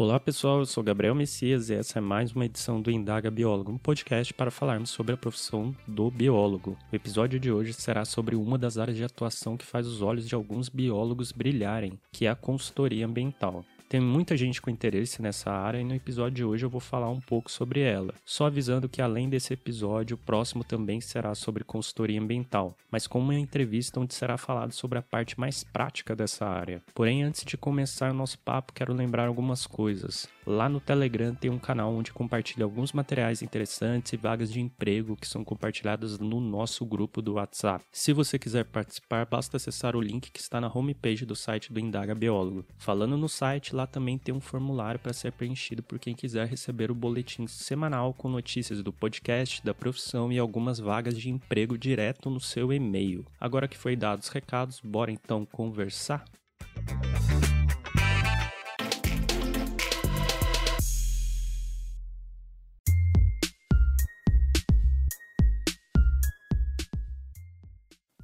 [0.00, 3.72] Olá pessoal, eu sou Gabriel Messias e essa é mais uma edição do Indaga Biólogo,
[3.72, 6.78] um podcast para falarmos sobre a profissão do biólogo.
[6.92, 10.28] O episódio de hoje será sobre uma das áreas de atuação que faz os olhos
[10.28, 13.64] de alguns biólogos brilharem, que é a consultoria ambiental.
[13.88, 17.08] Tem muita gente com interesse nessa área e no episódio de hoje eu vou falar
[17.08, 18.12] um pouco sobre ela.
[18.22, 23.18] Só avisando que além desse episódio, o próximo também será sobre consultoria ambiental, mas com
[23.18, 26.82] uma entrevista onde será falado sobre a parte mais prática dessa área.
[26.94, 30.28] Porém, antes de começar o nosso papo, quero lembrar algumas coisas.
[30.48, 35.14] Lá no Telegram tem um canal onde compartilho alguns materiais interessantes e vagas de emprego
[35.14, 37.84] que são compartilhadas no nosso grupo do WhatsApp.
[37.92, 41.78] Se você quiser participar, basta acessar o link que está na homepage do site do
[41.78, 42.64] Indaga Biólogo.
[42.78, 46.90] Falando no site, lá também tem um formulário para ser preenchido por quem quiser receber
[46.90, 52.30] o boletim semanal com notícias do podcast, da profissão e algumas vagas de emprego direto
[52.30, 53.22] no seu e-mail.
[53.38, 56.24] Agora que foi dados os recados, bora então conversar?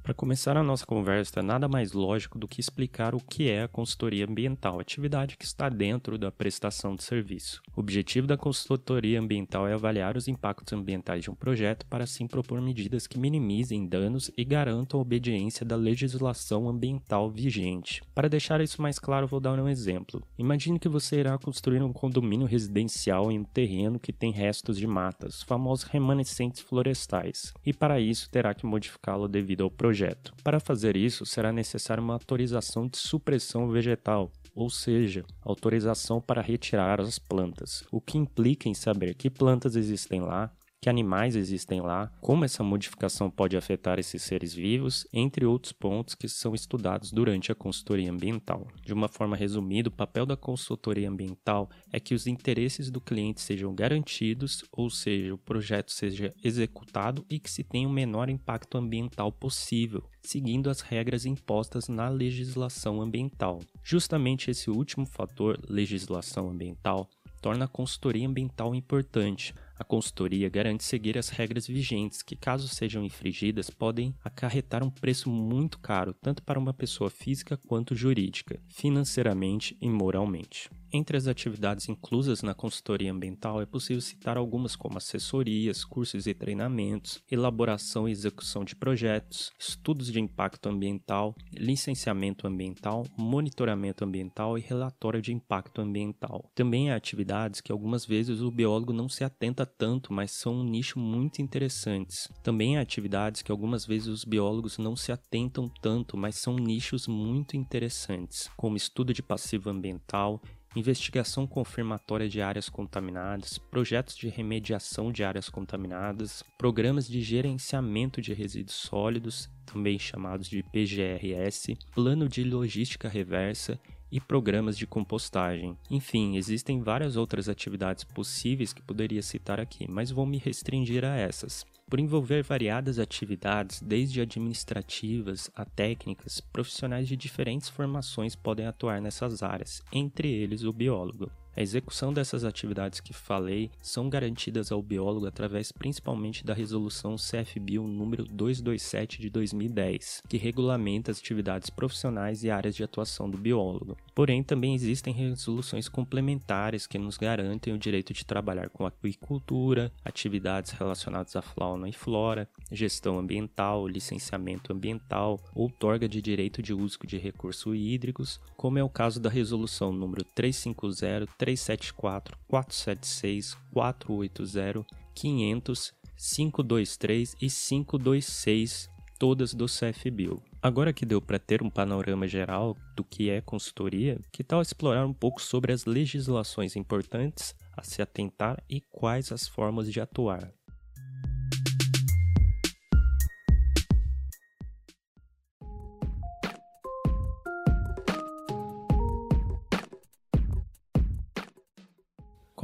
[0.05, 3.67] Para começar a nossa conversa, nada mais lógico do que explicar o que é a
[3.67, 7.59] consultoria ambiental, atividade que está dentro da prestação de serviço.
[7.75, 12.27] O objetivo da consultoria ambiental é avaliar os impactos ambientais de um projeto para assim
[12.27, 18.03] propor medidas que minimizem danos e garantam a obediência da legislação ambiental vigente.
[18.13, 20.21] Para deixar isso mais claro, vou dar um exemplo.
[20.37, 24.85] Imagine que você irá construir um condomínio residencial em um terreno que tem restos de
[24.85, 30.33] matas, famosos remanescentes florestais, e para isso terá que modificá-lo devido ao projeto projeto.
[30.43, 36.99] Para fazer isso, será necessária uma autorização de supressão vegetal, ou seja, autorização para retirar
[36.99, 40.51] as plantas, o que implica em saber que plantas existem lá,
[40.85, 46.13] que animais existem lá, como essa modificação pode afetar esses seres vivos, entre outros pontos
[46.13, 48.67] que são estudados durante a consultoria ambiental.
[48.85, 53.41] De uma forma resumida, o papel da consultoria ambiental é que os interesses do cliente
[53.41, 58.77] sejam garantidos, ou seja, o projeto seja executado e que se tenha o menor impacto
[58.77, 63.59] ambiental possível, seguindo as regras impostas na legislação ambiental.
[63.83, 67.09] Justamente esse último fator, legislação ambiental,
[67.41, 69.53] torna a consultoria ambiental importante.
[69.77, 75.29] A consultoria garante seguir as regras vigentes, que, caso sejam infringidas, podem acarretar um preço
[75.29, 80.69] muito caro, tanto para uma pessoa física quanto jurídica, financeiramente e moralmente.
[80.95, 86.33] Entre as atividades inclusas na consultoria ambiental é possível citar algumas como assessorias, cursos e
[86.33, 94.61] treinamentos, elaboração e execução de projetos, estudos de impacto ambiental, licenciamento ambiental, monitoramento ambiental e
[94.61, 96.49] relatório de impacto ambiental.
[96.55, 100.63] Também há atividades que algumas vezes o biólogo não se atenta tanto, mas são um
[100.63, 102.31] nicho muito interessantes.
[102.41, 107.05] Também há atividades que algumas vezes os biólogos não se atentam tanto, mas são nichos
[107.05, 110.41] muito interessantes, como estudo de passivo ambiental,
[110.75, 118.33] investigação confirmatória de áreas contaminadas, projetos de remediação de áreas contaminadas, programas de gerenciamento de
[118.33, 123.79] resíduos sólidos, também chamados de PGRS, plano de logística reversa
[124.11, 125.77] e programas de compostagem.
[125.89, 131.15] Enfim, existem várias outras atividades possíveis que poderia citar aqui, mas vou me restringir a
[131.15, 131.65] essas.
[131.87, 139.43] Por envolver variadas atividades, desde administrativas a técnicas, profissionais de diferentes formações podem atuar nessas
[139.43, 141.31] áreas, entre eles o biólogo.
[141.57, 147.87] A execução dessas atividades que falei são garantidas ao biólogo através principalmente da resolução CFBio
[147.87, 153.95] número 227 de 2010, que regulamenta as atividades profissionais e áreas de atuação do biólogo.
[154.13, 160.71] Porém, também existem resoluções complementares que nos garantem o direito de trabalhar com aquicultura, atividades
[160.71, 167.17] relacionadas à fauna e flora, gestão ambiental, licenciamento ambiental, outorga de direito de uso de
[167.17, 177.35] recursos hídricos, como é o caso da resolução número 350 374 476 480 500 523
[177.41, 178.89] e 526,
[179.19, 180.41] todas do CFBio.
[180.61, 185.05] Agora que deu para ter um panorama geral do que é consultoria, que tal explorar
[185.05, 190.51] um pouco sobre as legislações importantes a se atentar e quais as formas de atuar?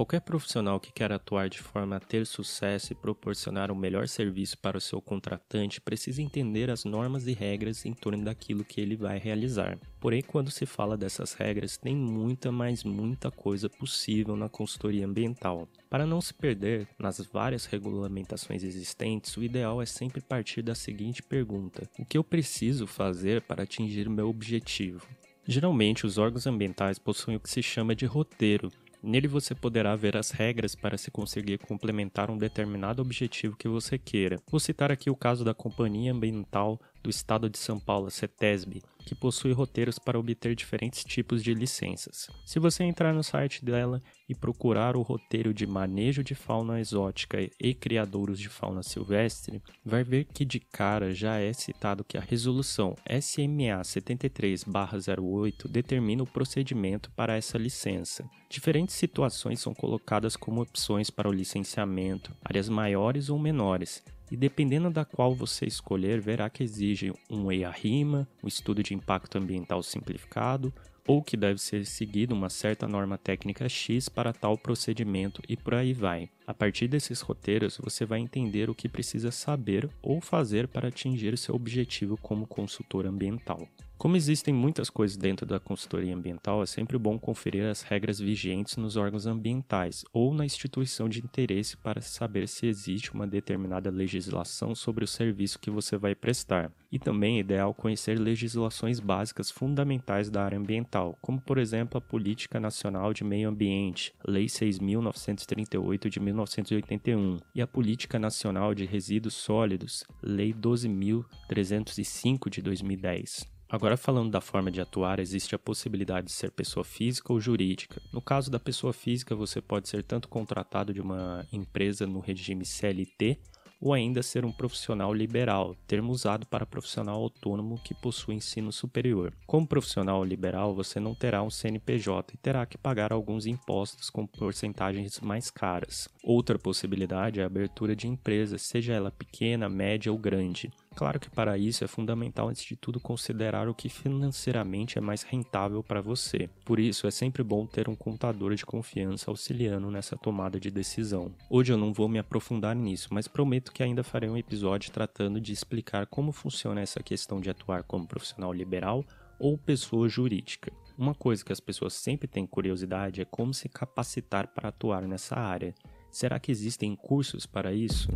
[0.01, 4.07] Qualquer profissional que quer atuar de forma a ter sucesso e proporcionar o um melhor
[4.07, 8.81] serviço para o seu contratante precisa entender as normas e regras em torno daquilo que
[8.81, 9.77] ele vai realizar.
[9.99, 15.69] Porém, quando se fala dessas regras, tem muita, mas muita coisa possível na consultoria ambiental.
[15.87, 21.21] Para não se perder nas várias regulamentações existentes, o ideal é sempre partir da seguinte
[21.21, 25.07] pergunta: O que eu preciso fazer para atingir meu objetivo?
[25.45, 28.71] Geralmente, os órgãos ambientais possuem o que se chama de roteiro,
[29.03, 33.97] Nele você poderá ver as regras para se conseguir complementar um determinado objetivo que você
[33.97, 34.39] queira.
[34.49, 39.15] Vou citar aqui o caso da Companhia Ambiental do Estado de São Paulo, CETESB, que
[39.15, 42.29] possui roteiros para obter diferentes tipos de licenças.
[42.45, 47.37] Se você entrar no site dela e procurar o roteiro de manejo de fauna exótica
[47.59, 52.21] e criadouros de fauna silvestre, vai ver que de cara já é citado que a
[52.21, 58.23] resolução SMA 73/08 determina o procedimento para essa licença.
[58.49, 64.89] Diferentes situações são colocadas como opções para o licenciamento, áreas maiores ou menores, e dependendo
[64.89, 70.73] da qual você escolher, verá que exige um EIA-RIMA, um estudo de impacto ambiental simplificado,
[71.05, 75.73] ou que deve ser seguida uma certa norma técnica X para tal procedimento e por
[75.73, 76.29] aí vai.
[76.47, 81.37] A partir desses roteiros, você vai entender o que precisa saber ou fazer para atingir
[81.37, 83.67] seu objetivo como consultor ambiental.
[84.01, 88.75] Como existem muitas coisas dentro da consultoria ambiental, é sempre bom conferir as regras vigentes
[88.75, 94.73] nos órgãos ambientais ou na instituição de interesse para saber se existe uma determinada legislação
[94.73, 96.71] sobre o serviço que você vai prestar.
[96.91, 102.01] E também é ideal conhecer legislações básicas fundamentais da área ambiental, como por exemplo a
[102.01, 109.35] Política Nacional de Meio Ambiente, Lei 6.938 de 1981, e a Política Nacional de Resíduos
[109.35, 113.50] Sólidos, Lei 12.305 de 2010.
[113.71, 118.01] Agora, falando da forma de atuar, existe a possibilidade de ser pessoa física ou jurídica.
[118.11, 122.65] No caso da pessoa física, você pode ser tanto contratado de uma empresa no regime
[122.65, 123.39] CLT
[123.79, 129.33] ou ainda ser um profissional liberal, termo usado para profissional autônomo que possui ensino superior.
[129.47, 134.27] Como profissional liberal, você não terá um CNPJ e terá que pagar alguns impostos com
[134.27, 136.07] porcentagens mais caras.
[136.23, 140.69] Outra possibilidade é a abertura de empresa, seja ela pequena, média ou grande.
[140.95, 145.23] Claro que para isso é fundamental, antes de tudo, considerar o que financeiramente é mais
[145.23, 146.49] rentável para você.
[146.65, 151.33] Por isso, é sempre bom ter um contador de confiança auxiliando nessa tomada de decisão.
[151.49, 155.39] Hoje eu não vou me aprofundar nisso, mas prometo que ainda farei um episódio tratando
[155.39, 159.03] de explicar como funciona essa questão de atuar como profissional liberal
[159.39, 160.71] ou pessoa jurídica.
[160.97, 165.35] Uma coisa que as pessoas sempre têm curiosidade é como se capacitar para atuar nessa
[165.35, 165.73] área.
[166.11, 168.11] Será que existem cursos para isso?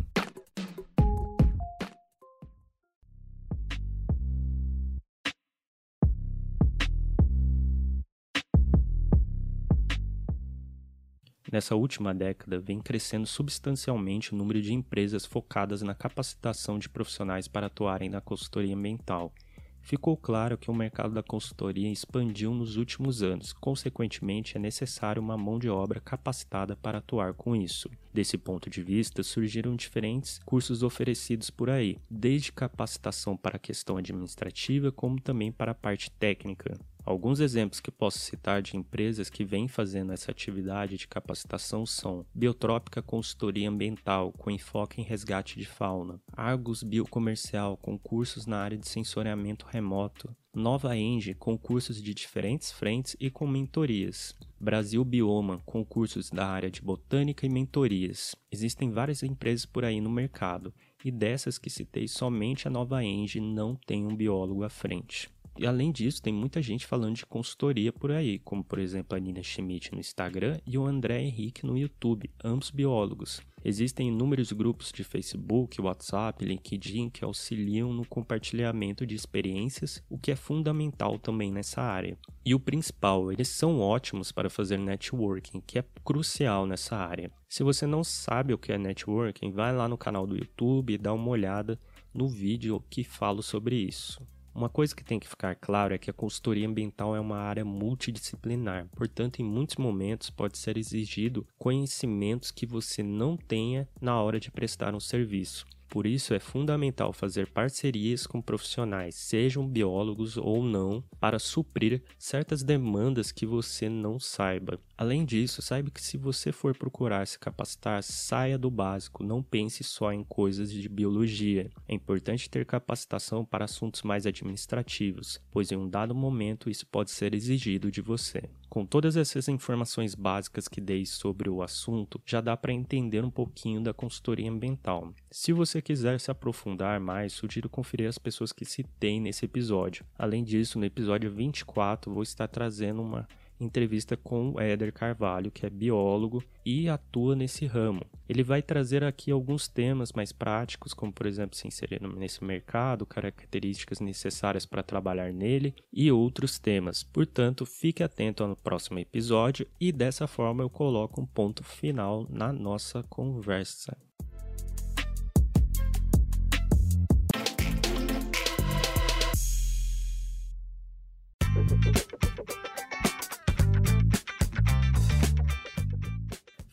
[11.56, 17.48] Nessa última década, vem crescendo substancialmente o número de empresas focadas na capacitação de profissionais
[17.48, 19.32] para atuarem na consultoria ambiental.
[19.80, 25.38] Ficou claro que o mercado da consultoria expandiu nos últimos anos, consequentemente, é necessário uma
[25.38, 27.88] mão de obra capacitada para atuar com isso.
[28.16, 33.98] Desse ponto de vista, surgiram diferentes cursos oferecidos por aí, desde capacitação para a questão
[33.98, 36.80] administrativa, como também para a parte técnica.
[37.04, 42.24] Alguns exemplos que posso citar de empresas que vêm fazendo essa atividade de capacitação são
[42.34, 48.78] Biotrópica Consultoria Ambiental, com enfoque em resgate de fauna, Argus Biocomercial, com cursos na área
[48.78, 54.34] de sensoriamento remoto, Nova Eng, com cursos de diferentes frentes e com mentorias.
[54.58, 58.34] Brasil Bioma, com cursos da área de botânica e mentorias.
[58.50, 60.72] Existem várias empresas por aí no mercado,
[61.04, 65.30] e dessas que citei, somente a Nova Eng não tem um biólogo à frente.
[65.58, 69.20] E além disso, tem muita gente falando de consultoria por aí, como por exemplo a
[69.20, 73.40] Nina Schmidt no Instagram e o André Henrique no YouTube, ambos biólogos.
[73.64, 80.30] Existem inúmeros grupos de Facebook, WhatsApp, LinkedIn que auxiliam no compartilhamento de experiências, o que
[80.30, 82.16] é fundamental também nessa área.
[82.44, 87.32] E o principal, eles são ótimos para fazer networking, que é crucial nessa área.
[87.48, 90.98] Se você não sabe o que é networking, vai lá no canal do YouTube e
[90.98, 91.76] dá uma olhada
[92.14, 94.20] no vídeo que falo sobre isso.
[94.56, 97.62] Uma coisa que tem que ficar claro é que a consultoria ambiental é uma área
[97.62, 104.40] multidisciplinar, portanto, em muitos momentos pode ser exigido conhecimentos que você não tenha na hora
[104.40, 105.66] de prestar um serviço.
[105.90, 112.62] Por isso, é fundamental fazer parcerias com profissionais, sejam biólogos ou não, para suprir certas
[112.62, 114.80] demandas que você não saiba.
[114.98, 119.84] Além disso, saiba que se você for procurar se capacitar, saia do básico, não pense
[119.84, 121.70] só em coisas de biologia.
[121.86, 127.10] É importante ter capacitação para assuntos mais administrativos, pois em um dado momento isso pode
[127.10, 128.48] ser exigido de você.
[128.70, 133.30] Com todas essas informações básicas que dei sobre o assunto, já dá para entender um
[133.30, 135.14] pouquinho da consultoria ambiental.
[135.30, 140.06] Se você quiser se aprofundar mais, sugiro conferir as pessoas que citei nesse episódio.
[140.18, 145.64] Além disso, no episódio 24 vou estar trazendo uma entrevista com o Éder Carvalho, que
[145.64, 148.02] é biólogo e atua nesse ramo.
[148.28, 153.06] Ele vai trazer aqui alguns temas mais práticos, como por exemplo se inserir nesse mercado,
[153.06, 157.02] características necessárias para trabalhar nele e outros temas.
[157.02, 162.52] Portanto, fique atento ao próximo episódio e dessa forma eu coloco um ponto final na
[162.52, 163.96] nossa conversa.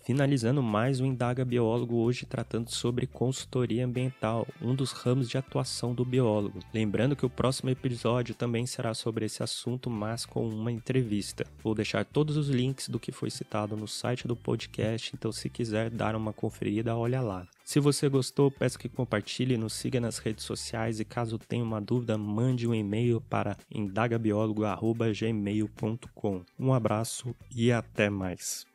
[0.03, 5.95] Finalizando mais um Indaga Biólogo, hoje tratando sobre consultoria ambiental, um dos ramos de atuação
[5.95, 6.60] do biólogo.
[6.74, 11.48] Lembrando que o próximo episódio também será sobre esse assunto, mas com uma entrevista.
[11.63, 15.50] Vou deixar todos os links do que foi citado no site do podcast, então se
[15.50, 17.48] quiser dar uma conferida, olha lá.
[17.63, 21.79] Se você gostou, peço que compartilhe, nos siga nas redes sociais e caso tenha uma
[21.79, 26.41] dúvida, mande um e-mail para indagabiólogo.gmail.com.
[26.60, 28.73] Um abraço e até mais.